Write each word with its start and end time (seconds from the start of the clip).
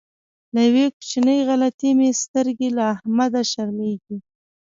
له 0.53 0.61
یوې 0.67 0.85
کوچنۍ 0.95 1.39
غلطۍ 1.49 1.91
مې 1.97 2.09
سترګې 2.23 2.67
له 2.77 2.83
احمده 2.93 3.41
شرمېږي. 3.51 4.17